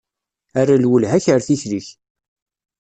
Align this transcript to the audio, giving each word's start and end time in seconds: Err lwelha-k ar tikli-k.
Err 0.59 0.69
lwelha-k 0.83 1.25
ar 1.33 1.41
tikli-k. 1.47 1.87